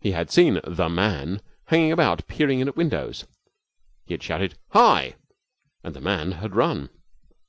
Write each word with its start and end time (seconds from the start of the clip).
He 0.00 0.12
had 0.12 0.30
seen 0.30 0.60
The 0.62 0.88
Man 0.88 1.42
hanging 1.64 1.90
about, 1.90 2.28
peering 2.28 2.60
in 2.60 2.68
at 2.68 2.76
windows. 2.76 3.24
He 4.06 4.14
had 4.14 4.22
shouted 4.22 4.56
'Hi!' 4.68 5.14
and 5.82 5.94
The 5.96 6.00
Man 6.00 6.30
had 6.30 6.54
run. 6.54 6.90